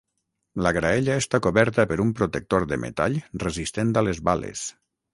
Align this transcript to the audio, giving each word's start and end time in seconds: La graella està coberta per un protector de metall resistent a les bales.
La 0.67 0.71
graella 0.77 1.17
està 1.25 1.41
coberta 1.49 1.87
per 1.93 1.99
un 2.07 2.15
protector 2.21 2.67
de 2.73 2.81
metall 2.87 3.23
resistent 3.47 3.97
a 4.03 4.09
les 4.11 4.27
bales. 4.31 4.69